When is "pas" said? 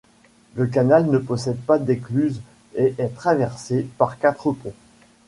1.59-1.77